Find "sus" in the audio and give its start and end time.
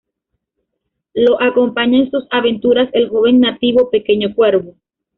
2.09-2.25